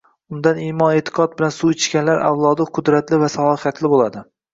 Undan 0.35 0.59
imon-e'tiqod 0.67 1.35
bilan 1.41 1.53
suv 1.57 1.73
ichganlar 1.75 2.21
avlodi 2.29 2.67
qudratli 2.79 3.21
va 3.25 3.29
salohiyatli 3.35 3.93
bo'ladi 3.93 4.25